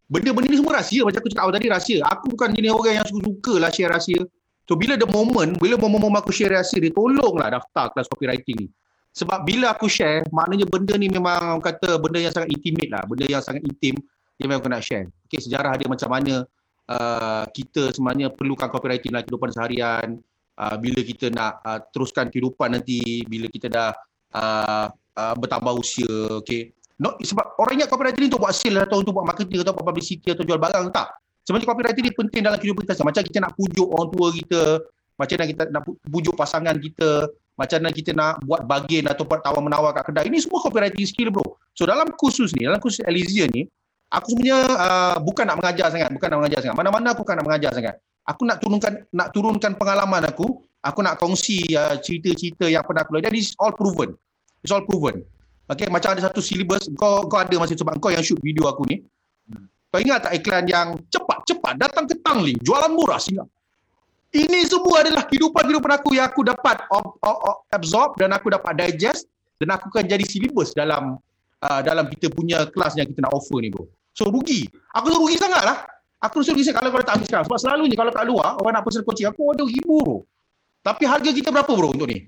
[0.08, 1.98] benda-benda ni semua rahsia macam aku cakap awal tadi rahsia.
[2.08, 4.22] Aku bukan jenis orang yang suka-suka lah share rahsia.
[4.64, 8.68] So bila the moment, bila momen-momen aku share rahsia ni, tolonglah daftar kelas copywriting ni.
[9.12, 13.28] Sebab bila aku share, maknanya benda ni memang kata benda yang sangat intimate lah, benda
[13.28, 14.00] yang sangat intim
[14.40, 15.06] yang memang aku nak share.
[15.28, 16.48] Okay, sejarah dia macam mana
[16.88, 20.08] uh, kita sebenarnya perlukan copywriting dalam kehidupan seharian,
[20.58, 23.92] uh, bila kita nak uh, teruskan kehidupan nanti, bila kita dah
[24.32, 26.74] uh, uh, bertambah usia, okay.
[27.02, 29.86] Not, sebab orang ingat copywriting ni untuk buat sale atau untuk buat marketing atau buat
[29.90, 31.10] publicity atau jual barang, tak.
[31.44, 33.04] Sebenarnya copywriting ni penting dalam kehidupan kita.
[33.04, 34.62] Macam kita nak pujuk orang tua kita,
[35.20, 39.24] macam mana kita nak pu- pujuk pasangan kita, macam mana kita nak buat bargain atau
[39.28, 40.26] buat tawar-menawar kat kedai.
[40.30, 41.46] Ini semua copywriting skill bro.
[41.78, 43.68] So dalam kursus ni, dalam kursus Elysian ni,
[44.10, 46.78] aku sebenarnya uh, bukan nak mengajar sangat, bukan nak mengajar sangat.
[46.78, 47.96] Mana-mana aku bukan nak mengajar sangat.
[48.24, 53.20] Aku nak turunkan nak turunkan pengalaman aku, aku nak kongsi uh, cerita-cerita yang pernah aku
[53.20, 53.26] lalui.
[53.28, 54.16] Dan it's all proven.
[54.64, 55.28] It's all proven.
[55.68, 58.88] Okay, macam ada satu syllabus, kau kau ada masa sebab kau yang shoot video aku
[58.88, 59.04] ni.
[59.92, 63.46] Kau ingat tak iklan yang cepat-cepat datang ke Tanglin, jualan murah sehingga.
[64.34, 66.82] Ini semua adalah kehidupan-kehidupan aku yang aku dapat
[67.70, 69.30] absorb dan aku dapat digest
[69.62, 71.22] dan aku akan jadi syllabus dalam
[71.62, 73.86] uh, dalam kita punya kelas yang kita nak offer ni bro.
[74.18, 74.66] So rugi.
[74.98, 75.78] Aku tu rugi sangat lah.
[76.26, 77.46] Aku rasa rugi sangat kalau kau tak ambil sekarang.
[77.46, 80.18] Sebab selalunya kalau kat luar, orang nak personal coaching, aku ada ribu bro.
[80.82, 82.26] Tapi harga kita berapa bro untuk ni?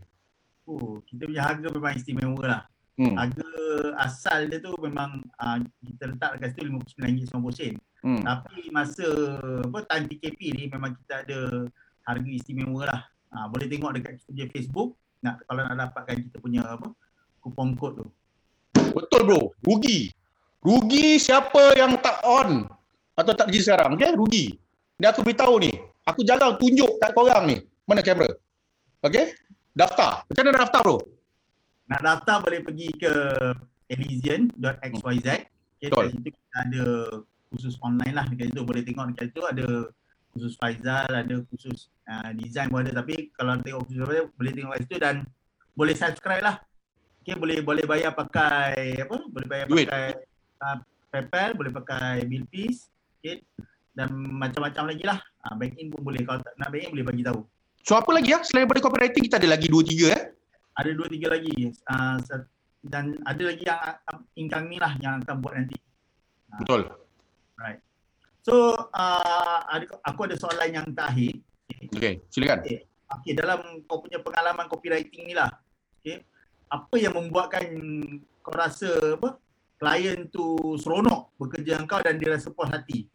[0.65, 2.62] Oh, kita punya harga memang istimewa lah.
[2.95, 3.13] Hmm.
[3.19, 3.49] Harga
[4.01, 7.62] asal dia tu memang uh, kita letak dekat situ RM59.90.
[8.06, 8.21] Hmm.
[8.21, 9.08] Tapi masa
[9.65, 11.39] apa time PKP ni memang kita ada
[12.06, 13.01] harga istimewa lah.
[13.36, 16.88] Ha, boleh tengok dekat kita punya Facebook nak kalau nak dapatkan kita punya apa
[17.41, 18.06] kupon kod tu.
[18.95, 20.13] Betul bro, rugi.
[20.65, 22.65] Rugi siapa yang tak on
[23.13, 24.15] atau tak kerja sekarang, okay?
[24.17, 24.56] Rugi.
[24.97, 25.71] Ni aku beritahu ni.
[26.06, 27.58] Aku jalan tunjuk kat korang ni.
[27.86, 28.34] Mana kamera?
[29.01, 29.36] Okay?
[29.75, 30.23] Daftar.
[30.23, 30.97] Macam mana nak daftar bro?
[31.91, 33.13] Nak daftar boleh pergi ke
[33.91, 35.27] elysian.xyz.
[35.75, 36.07] Okay, Betul.
[36.07, 36.85] dekat situ kita ada
[37.51, 39.67] khusus online lah dekat situ boleh tengok dekat situ ada
[40.31, 44.71] khusus Faizal, ada khusus uh, design pun ada tapi kalau tengok khusus apa boleh tengok
[44.75, 45.15] kat situ dan
[45.75, 46.55] boleh subscribe lah.
[47.21, 49.17] Okay, boleh boleh bayar pakai apa?
[49.27, 49.91] Boleh bayar Duit.
[49.91, 50.23] pakai
[50.63, 50.77] uh,
[51.11, 52.88] PayPal, boleh pakai Billpeace,
[53.19, 53.43] okay?
[53.95, 55.19] dan macam-macam lagi lah.
[55.43, 57.39] Uh, bank in pun boleh kalau tak nak bank in boleh bagi tahu.
[57.86, 58.41] So apa lagi ya?
[58.41, 60.24] Selain daripada copywriting kita ada lagi 2 3 eh.
[60.76, 62.19] Ada dua tiga lagi uh,
[62.84, 65.80] dan ada lagi yang uh, incoming lah yang akan buat nanti.
[66.60, 66.91] Betul.
[68.45, 71.39] So uh, ada, aku ada soalan yang terakhir.
[71.95, 72.62] Okay, silakan.
[73.08, 75.50] Okay, dalam kau punya pengalaman copywriting ni lah.
[76.04, 76.21] Okay,
[76.67, 77.65] apa yang membuatkan
[78.43, 79.39] kau rasa apa
[79.80, 83.08] klien tu seronok bekerja dengan kau dan dia rasa puas hati?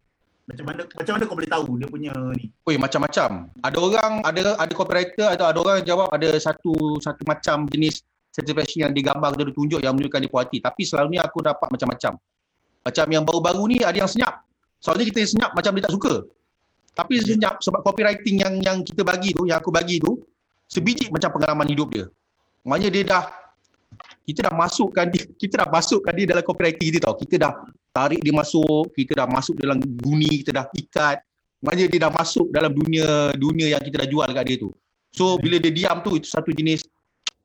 [0.51, 2.51] Macam mana macam mana kau boleh tahu dia punya ni?
[2.67, 3.29] Oi, macam-macam.
[3.63, 8.03] Ada orang ada ada copywriter atau ada orang yang jawab ada satu satu macam jenis
[8.35, 10.59] certification yang digambar atau ditunjuk yang menunjukkan dia puas hati.
[10.59, 12.19] Tapi selalunya aku dapat macam-macam.
[12.83, 14.43] Macam yang baru-baru ni ada yang senyap.
[14.83, 16.13] Soalnya kita senyap macam dia tak suka.
[16.91, 20.19] Tapi dia senyap sebab copywriting yang yang kita bagi tu, yang aku bagi tu,
[20.67, 22.05] sebiji macam pengalaman hidup dia.
[22.67, 23.23] Maknanya dia dah
[24.27, 27.15] kita dah masukkan dia, kita dah masukkan dia dalam copywriting kita tau.
[27.15, 27.53] Kita dah
[27.91, 31.19] tarik dia masuk, kita dah masuk dalam guni, kita dah ikat.
[31.61, 34.73] Maknanya dia dah masuk dalam dunia dunia yang kita dah jual kat dia tu.
[35.13, 36.81] So bila dia diam tu itu satu jenis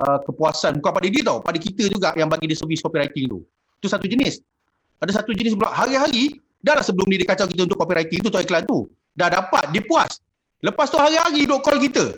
[0.01, 3.45] uh, kepuasan bukan pada dia tau, pada kita juga yang bagi dia servis copywriting tu.
[3.83, 4.41] Itu satu jenis.
[5.05, 8.33] Ada satu jenis pula hari-hari dah lah sebelum ni dia kacau kita untuk copywriting tu
[8.33, 8.89] atau iklan tu.
[9.13, 10.21] Dah dapat, dia puas.
[10.65, 12.17] Lepas tu hari-hari duk call kita.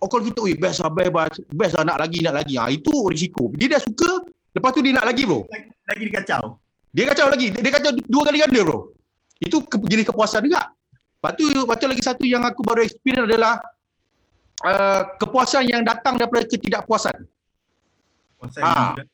[0.00, 2.54] Oh, call kita, oi best lah, best, best, best lah, nak lagi, nak lagi.
[2.56, 3.52] Ha, itu risiko.
[3.56, 4.24] Dia dah suka,
[4.56, 5.44] lepas tu dia nak lagi bro.
[5.48, 6.61] Lagi, lagi dia kacau.
[6.92, 7.48] Dia kacau lagi.
[7.48, 8.92] Dia, dia kacau dua kali ganda bro.
[9.40, 10.70] Itu ke, jenis kepuasan juga.
[11.18, 13.58] Lepas tu, lepas tu lagi satu yang aku baru experience adalah
[14.62, 17.16] uh, kepuasan yang datang daripada ketidakpuasan.
[18.36, 18.92] Puasan Ah.
[18.94, 19.06] tidak,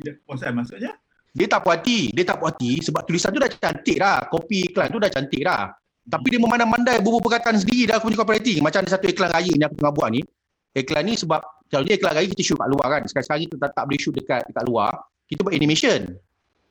[0.00, 0.92] tidak puasan maksudnya.
[1.36, 2.00] Dia tak puas hati.
[2.16, 4.18] Dia tak puas hati sebab tulisan tu dah cantik dah.
[4.32, 5.68] Kopi iklan tu dah cantik dah.
[6.06, 8.64] Tapi dia memandai-mandai bubu perkataan sendiri dah aku punya copywriting.
[8.64, 10.22] Macam ada satu iklan raya ni aku tengah buat ni.
[10.72, 13.02] Iklan ni sebab selalunya iklan raya kita shoot kat luar kan.
[13.04, 14.92] Sekarang-sekarang kita tak, tak boleh shoot dekat dekat luar.
[15.28, 16.00] Kita buat animation.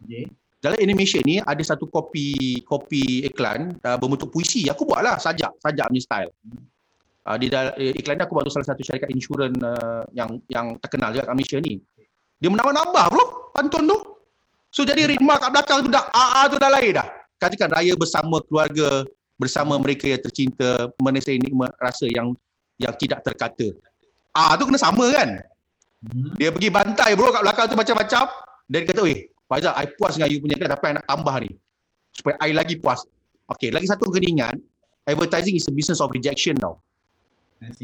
[0.01, 0.25] Okay.
[0.65, 4.65] Dalam animation ni ada satu kopi kopi iklan uh, berbentuk puisi.
[4.65, 6.31] Aku buatlah sajak, sajak punya style.
[7.21, 10.41] Uh, di dalam eh, iklan ni aku buat untuk salah satu syarikat insurans uh, yang
[10.49, 11.77] yang terkenal juga kat Malaysia ni.
[12.41, 13.97] Dia menambah-nambah bro pantun tu.
[14.73, 17.07] So jadi ritma kat belakang tu dah AA tu dah lain dah.
[17.37, 19.05] Katakan raya bersama keluarga,
[19.37, 22.33] bersama mereka yang tercinta, menesai nikmat rasa yang
[22.81, 23.69] yang tidak terkata.
[24.33, 25.45] Ah tu kena sama kan?
[26.09, 26.33] Hmm.
[26.41, 28.25] Dia pergi bantai bro kat belakang tu macam-macam.
[28.65, 31.35] Dan dia kata, weh, Faizal, I puas dengan you punya kan, tapi I nak tambah
[31.45, 31.51] ni.
[32.15, 33.05] Supaya I lagi puas.
[33.45, 34.55] Okay, lagi satu kena ingat,
[35.05, 36.81] advertising is a business of rejection tau.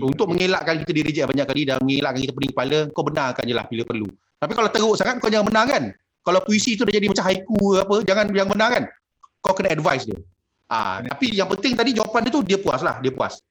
[0.02, 3.56] Untuk mengelakkan kita di reject banyak kali dan mengelakkan kita pening kepala, kau benarkan je
[3.56, 4.10] lah bila perlu.
[4.41, 5.93] Tapi kalau teruk sangat, kau jangan benarkan.
[5.93, 6.00] kan.
[6.21, 8.84] Kalau puisi tu dah jadi macam haiku ke apa, jangan jangan benarkan.
[9.41, 10.19] Kau kena advise dia.
[10.71, 13.41] Ah, tapi yang penting tadi jawapan dia tu, dia puas lah, dia puas.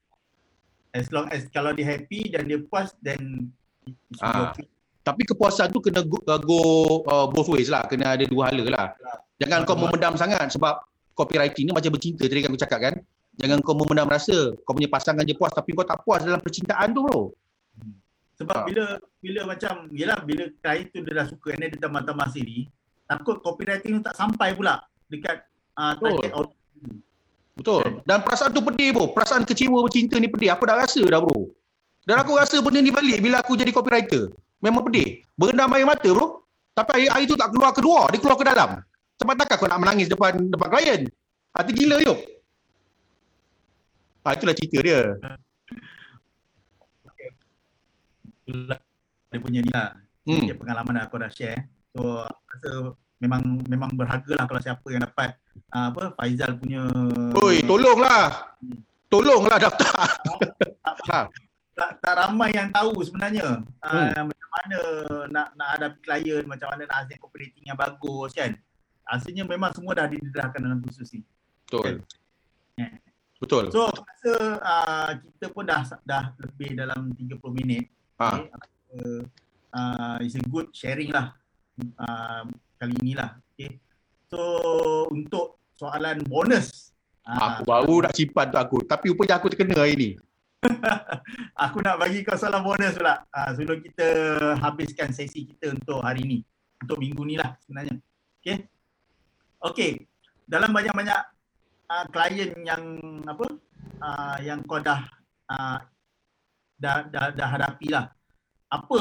[0.90, 3.50] As long as kalau dia happy dan dia puas then
[3.86, 4.50] it should be Ah.
[4.50, 4.66] okay.
[5.10, 6.60] Tapi kepuasan tu kena go, uh, go
[7.10, 7.82] uh, both ways lah.
[7.90, 8.86] Kena ada dua hala lah.
[9.42, 10.86] Jangan kau memendam sangat sebab
[11.18, 12.94] copywriting ni macam bercinta tadi kan aku cakap kan.
[13.42, 14.54] Jangan kau memendam rasa.
[14.62, 17.34] Kau punya pasangan je puas tapi kau tak puas dalam percintaan tu bro.
[18.38, 18.64] Sebab Ah.
[18.70, 18.84] bila
[19.18, 22.70] bila macam yelah bila klien tu dia dah suka and dia tambah-tambah sendiri,
[23.10, 24.78] takut copywriting tu tak sampai pula
[25.10, 25.42] dekat
[25.74, 26.38] uh, target Betul.
[26.38, 27.02] audience.
[27.58, 27.82] Betul.
[28.06, 29.10] Dan perasaan tu pedih bro.
[29.10, 30.54] Perasaan kecewa bercinta ni pedih.
[30.54, 31.50] Aku dah rasa dah bro.
[32.06, 34.32] Dan aku rasa benda ni balik bila aku jadi copywriter.
[34.60, 35.24] Memang pedih.
[35.34, 36.44] Berendam air mata bro.
[36.76, 38.04] Tapi air, air tu tak keluar keluar.
[38.12, 38.70] Dia keluar ke dalam.
[39.20, 41.00] Sebab takkan kau nak menangis depan depan klien.
[41.52, 42.18] Hati gila yuk.
[44.20, 45.00] Ah, itulah cerita dia.
[49.32, 49.96] Dia punya ni lah.
[50.28, 50.44] Hmm.
[50.44, 51.68] Dia pengalaman yang aku dah share.
[51.96, 52.70] So aku rasa
[53.20, 55.36] memang memang berharga lah kalau siapa yang dapat
[55.76, 56.86] uh, apa Faizal punya
[57.40, 58.56] Oi, tolonglah.
[59.10, 60.06] Tolonglah daftar.
[61.10, 61.26] ha.
[61.80, 64.28] Tak, tak ramai yang tahu sebenarnya uh, Hmm.
[64.28, 64.78] macam mana
[65.32, 68.52] nak nak hadapi klien, macam mana nak hasilkan operating yang bagus kan.
[69.08, 71.24] Hasilnya memang semua dah didedahkan dalam kursus ni.
[71.64, 72.04] Betul.
[72.76, 72.88] Ya.
[73.40, 73.72] Betul.
[73.72, 77.88] So aku rasa uh, kita pun dah dah lebih dalam 30 minit.
[78.20, 78.36] Ha.
[78.36, 78.52] Okay.
[79.00, 79.22] Uh,
[79.72, 81.32] uh, it's a good sharing lah
[81.96, 82.44] uh,
[82.76, 83.40] kali inilah.
[83.56, 83.80] Okay.
[84.28, 84.38] So
[85.08, 86.92] untuk soalan bonus.
[87.24, 88.78] uh, Aku baru nak simpan tu aku.
[88.84, 90.10] Tapi rupanya aku terkena hari ni.
[91.64, 94.08] aku nak bagi kau soalan bonus pula uh, sebelum kita
[94.58, 96.38] habiskan sesi kita untuk hari ni.
[96.80, 97.96] Untuk minggu ni lah sebenarnya.
[98.40, 98.64] Okay.
[99.60, 99.90] Okay.
[100.48, 101.20] Dalam banyak-banyak
[101.90, 102.82] uh, klien yang
[103.28, 103.46] apa
[104.00, 105.04] uh, yang kau dah
[105.52, 105.78] uh,
[106.80, 108.08] dah, dah, dah hadapi lah.
[108.70, 109.00] Apa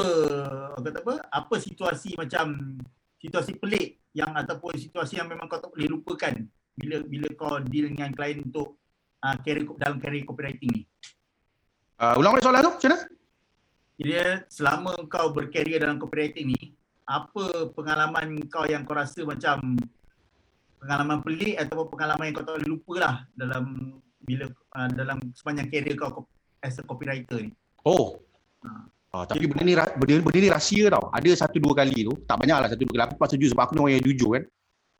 [0.82, 1.14] kata apa?
[1.30, 2.76] Apa situasi macam
[3.22, 6.34] situasi pelik yang ataupun situasi yang memang kau tak boleh lupakan
[6.74, 8.80] bila bila kau deal dengan klien untuk
[9.22, 10.82] uh, career dalam career copywriting ni.
[12.00, 13.00] Uh, ulang balik soalan tu macam mana?
[14.00, 16.72] Dia selama kau berkarier dalam copywriting ni,
[17.04, 19.76] apa pengalaman kau yang kau rasa macam
[20.80, 23.64] pengalaman pelik ataupun pengalaman yang kau tak boleh lupa lah dalam
[24.24, 26.24] bila uh, dalam sepanjang karier kau
[26.64, 27.52] as a copywriter ni.
[27.84, 28.16] Oh.
[29.10, 31.12] Ah, tapi benda ni benda, benda ni rahsia tau.
[31.12, 33.04] Ada satu dua kali tu, tak banyak lah satu dua kali.
[33.10, 34.44] Aku pas setuju sebab aku ni orang yang jujur kan.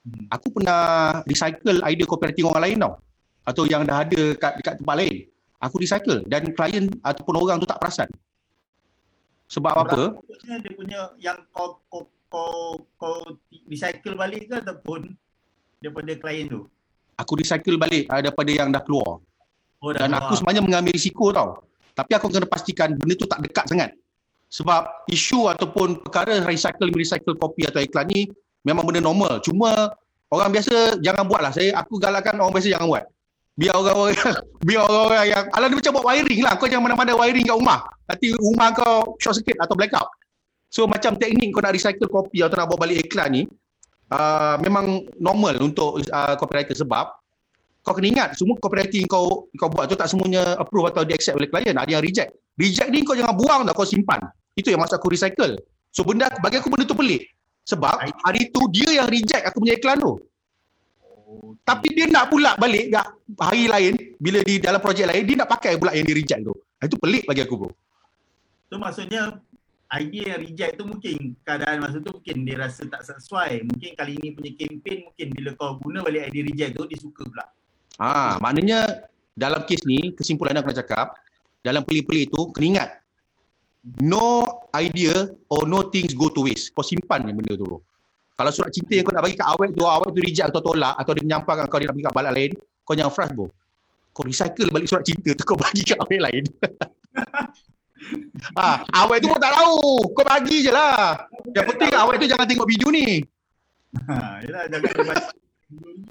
[0.05, 0.25] Hmm.
[0.37, 0.81] Aku pernah
[1.25, 2.95] recycle idea copywriting orang lain tau.
[3.47, 5.30] Atau yang dah ada kat, dekat tempat lain.
[5.61, 8.09] Aku recycle dan klien ataupun orang tu tak perasan.
[9.53, 10.17] Sebab apa?
[10.17, 13.19] Maksudnya dia punya yang kau kau kau, kau
[13.67, 15.13] recycle balik ke ataupun
[15.83, 16.65] daripada klien tu?
[17.19, 19.21] Aku recycle balik uh, daripada yang dah keluar.
[19.81, 21.61] Oh, Dan aku sebenarnya mengambil risiko tau.
[21.93, 23.91] Tapi aku kena pastikan benda tu tak dekat sangat.
[24.49, 28.31] Sebab isu ataupun perkara recycle recycle kopi atau iklan ni
[28.65, 29.45] memang benda normal.
[29.45, 29.93] Cuma
[30.33, 31.53] orang biasa jangan buat lah.
[31.53, 33.05] Saya aku galakkan orang biasa jangan buat.
[33.59, 34.17] Biar orang-orang
[34.69, 36.53] biar orang-orang yang ala dia macam buat wiring lah.
[36.57, 37.81] Kau jangan mana-mana wiring kat rumah.
[38.07, 40.09] Nanti rumah kau short circuit atau blackout.
[40.71, 43.43] So macam teknik kau nak recycle kopi atau nak bawa balik iklan ni
[44.15, 47.11] uh, memang normal untuk uh, copywriter sebab
[47.81, 51.35] kau kena ingat semua copywriting kau kau buat tu tak semuanya approve atau di accept
[51.35, 52.31] oleh klien ada yang reject.
[52.55, 54.21] Reject ni kau jangan buang tau kau simpan.
[54.55, 55.59] Itu yang maksud aku recycle.
[55.91, 57.27] So benda bagi aku benda tu pelik.
[57.67, 60.17] Sebab hari tu dia yang reject aku punya iklan tu
[61.63, 63.07] tapi dia nak pula balik kat
[63.39, 66.55] hari lain bila di dalam projek lain dia nak pakai pula yang dia reject tu
[66.81, 67.71] Ah, itu pelik bagi aku bro
[68.71, 69.43] So maksudnya
[69.91, 73.67] idea yang reject tu mungkin keadaan masa tu mungkin dia rasa tak sesuai.
[73.67, 77.27] Mungkin kali ni punya campaign mungkin bila kau guna balik idea reject tu dia suka
[77.27, 77.45] pula.
[77.99, 81.07] Ha, maknanya dalam kes ni kesimpulan yang aku nak cakap
[81.67, 82.91] dalam peli-peli tu kena ingat
[84.01, 84.47] no
[84.79, 86.71] idea or no things go to waste.
[86.71, 87.83] Kau simpan je benda tu.
[88.41, 90.97] Kalau surat cinta yang kau nak bagi kat awet tu, awet tu reject atau tolak
[90.97, 92.51] atau dia menyampaikan kau dia nak bagi kat balak lain,
[92.89, 93.47] kau jangan frust bro.
[94.17, 96.45] Kau recycle balik surat cinta tu kau bagi kat awet lain.
[98.57, 100.09] ha, awet tu kau tak tahu.
[100.17, 101.21] Kau bagi je lah.
[101.53, 103.21] Yang penting awet tu jangan tengok video ni.
[104.09, 105.33] Ha, yelah jangan dia baca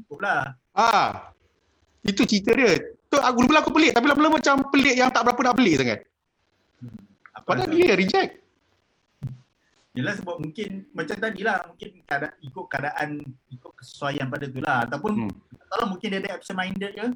[0.06, 0.42] cukup lah.
[0.78, 1.34] Ah.
[2.06, 2.78] Itu cerita dia.
[3.10, 6.00] Tu aku dulu aku pelik tapi lama-lama macam pelik yang tak berapa nak pelik sangat.
[7.34, 8.30] Apa Padahal dia reject.
[10.00, 13.10] Yelah sebab mungkin macam tadi lah mungkin keadaan, ikut keadaan
[13.52, 15.28] ikut kesesuaian pada tu lah ataupun Hmm.
[15.28, 15.68] hmm.
[15.68, 17.08] kalau mungkin dia ada absent minded ke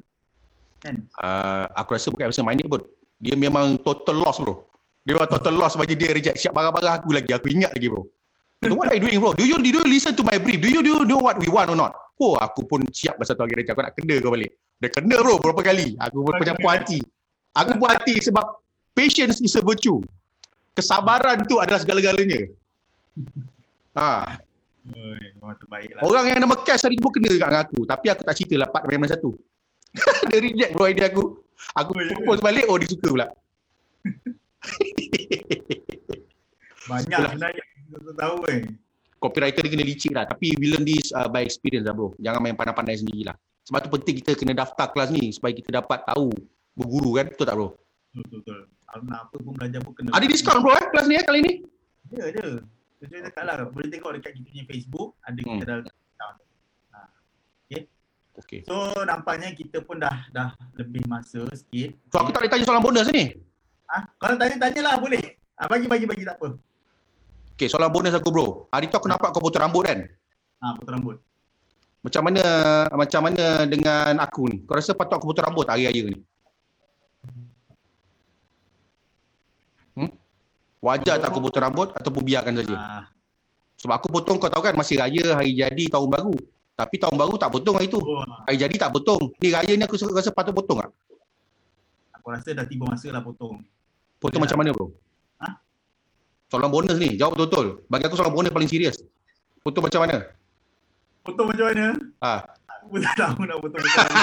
[0.84, 2.84] kan Uh, aku rasa bukan absent minded pun.
[3.16, 4.68] Dia memang total loss bro.
[5.08, 6.36] Dia memang total loss bagi dia reject.
[6.36, 7.32] Siap barang-barang aku lagi.
[7.32, 8.04] Aku ingat lagi bro.
[8.60, 9.32] So what are you doing bro?
[9.32, 10.60] Do you, do you listen to my brief?
[10.60, 11.96] Do you, do you know what we want or not?
[12.20, 13.72] Oh aku pun siap masa tu lagi reject.
[13.72, 14.52] Aku nak kena kau balik.
[14.76, 15.96] Dia kena bro berapa kali.
[16.04, 17.00] Aku pun macam puas hati.
[17.56, 18.44] Aku puas hati sebab
[18.92, 20.04] patience is a virtue.
[20.76, 22.44] Kesabaran tu adalah segala-galanya.
[23.94, 24.36] Ha,
[24.84, 27.80] Oi, terbaik lah orang yang nama Cash hari tu pun kena dekat dengan aku.
[27.88, 29.32] Tapi aku tak cerita lah part memang satu.
[30.28, 31.40] dia reject bro idea aku.
[31.78, 33.26] Aku ya propose balik, oh dia suka pula.
[36.84, 38.60] banyak sebenarnya kita tak tahu eh
[39.16, 40.28] Copywriter dia kena licik lah.
[40.28, 42.12] Tapi we learn this uh, by experience lah bro.
[42.20, 43.36] Jangan main pandai-pandai sendiri lah.
[43.64, 46.28] Sebab tu penting kita kena daftar kelas ni supaya kita dapat tahu
[46.76, 47.32] berguru kan.
[47.32, 47.72] Betul tak bro?
[48.14, 48.58] betul betul
[48.94, 51.40] kalau nak apa pun belajar pun kena Ada diskaun bro eh kelas ni eh kali
[51.42, 51.52] ni?
[52.14, 52.62] ada
[53.04, 55.60] ada saya cakap lah boleh tengok dekat kita punya Facebook ada Hmm.
[55.60, 55.78] kita dah
[58.34, 58.66] Okay.
[58.66, 58.74] so
[59.06, 63.06] nampaknya kita pun dah dah lebih masa sikit So aku tak boleh tanya soalan bonus
[63.14, 63.30] ni.
[63.86, 65.22] ah kalau tanya-tanyalah boleh
[65.54, 66.58] ah bagi bagi bagi tak apa
[67.54, 68.66] Okay soalan bonus aku bro.
[68.74, 70.10] Hari tu aku nampak kau potong rambut kan?
[70.58, 71.16] ah potong rambut
[72.02, 72.42] Macam mana
[72.90, 74.66] macam mana dengan aku ni?
[74.66, 76.18] Kau rasa patut aku potong rambut tak hari-raya ni?
[80.84, 82.76] Wajar tak aku potong rambut ataupun biarkan saja?
[82.76, 83.04] ah
[83.80, 86.36] Sebab aku potong kau tahu kan masih raya, hari jadi, tahun baru.
[86.74, 87.96] Tapi tahun baru tak potong hari tu.
[87.96, 89.32] oh, Hari jadi tak potong.
[89.38, 90.92] Ni raya ni aku rasa- patut potong tak?
[92.12, 93.60] aku rasa dah tiba masa lah potong
[94.16, 94.44] Potong Ya.
[94.44, 94.88] macam mana bro?
[95.38, 95.48] Ha?
[96.48, 97.84] Soalan bonus ni, jawab betul-betul.
[97.86, 98.96] Bagi aku soalan bonus paling serius.
[99.60, 100.16] Potong macam mana?
[101.20, 101.86] potong macam mana
[102.20, 102.40] Ah.
[102.66, 104.20] aku pun tak tahu nak potong macam mana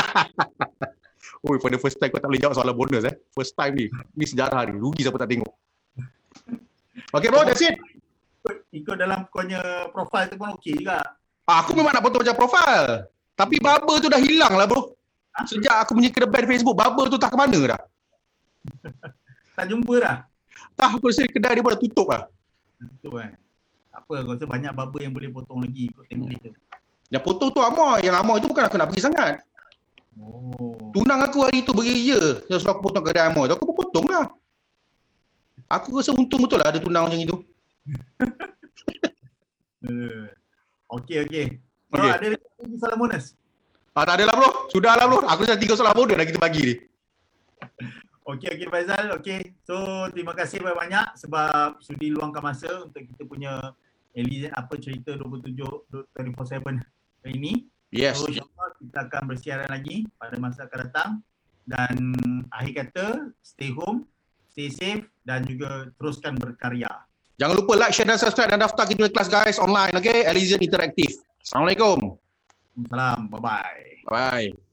[1.50, 3.13] Oi, for the first time kau tak boleh jawab soalan bonus eh.
[3.32, 3.86] First time ni.
[4.13, 4.78] Ni sejarah ni.
[4.78, 5.50] Rugi siapa tak tengok.
[6.91, 7.75] Okay bro, that's it.
[8.41, 10.99] ikut, ikut dalam kau punya profile tu pun okey juga
[11.47, 13.08] Ah, Aku memang nak potong macam profil.
[13.34, 14.93] Tapi barber tu dah hilang lah bro.
[15.47, 17.82] Sejak aku punya kedai Facebook, barber tu tak ke mana dah.
[19.58, 20.17] tak jumpa dah
[20.77, 22.23] Tak, aku rasa kedai dia pun dah tutup lah.
[22.77, 23.34] betul kan
[23.91, 26.51] apa aku rasa banyak barber yang boleh potong lagi ikut template tu
[27.12, 27.99] Yang potong tu Amor.
[27.99, 29.34] Yang Amor itu bukan aku nak pergi sangat.
[30.21, 32.39] oh Tunang aku hari tu beria.
[32.47, 33.54] Yang suruh aku potong kedai Amor tu.
[33.60, 34.25] Aku pun potong lah.
[35.79, 37.38] Aku rasa untung betul lah ada tunang macam itu.
[39.88, 40.27] Uh,
[40.99, 41.45] okey okey.
[41.91, 42.12] So Okey.
[42.12, 43.25] ada lagi soalan bonus?
[43.91, 44.49] Ah, tak ada lah bro.
[44.71, 45.19] Sudah lah bro.
[45.27, 46.75] Aku rasa tiga soalan bonus dah kita bagi ni.
[48.31, 49.05] Okey okey Faizal.
[49.17, 49.57] Okey.
[49.65, 53.73] So terima kasih banyak-banyak sebab sudi luangkan masa untuk kita punya
[54.13, 55.55] Elizen apa cerita 27
[56.15, 56.79] 24/7
[57.23, 57.53] hari ini.
[57.91, 58.21] Yes.
[58.21, 61.10] So insyaAllah kita akan bersiaran lagi pada masa akan datang
[61.67, 61.95] dan
[62.51, 63.05] akhir kata
[63.43, 64.07] stay home,
[64.51, 66.91] stay safe dan juga teruskan berkarya.
[67.39, 69.95] Jangan lupa like, share dan subscribe dan daftar kita punya kelas guys online.
[69.97, 70.29] Okay.
[70.29, 71.17] Elysian Interactive.
[71.41, 72.19] Assalamualaikum.
[72.85, 73.19] Salam.
[73.33, 73.81] Bye bye.
[74.05, 74.70] Bye.